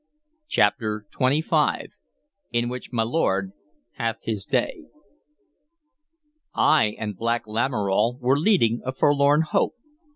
CHAPTER 0.47 1.05
XXV 1.15 1.89
IN 2.51 2.69
WHICH 2.69 2.91
MY 2.91 3.03
LORD 3.03 3.51
HATH 3.97 4.17
HIS 4.23 4.45
DAY 4.47 4.85
I 6.55 6.95
AND 6.97 7.17
Black 7.17 7.45
Lamoral 7.45 8.17
were 8.19 8.39
leading 8.39 8.81
a 8.83 8.93
forlorn 8.93 9.43
hope. 9.43 9.75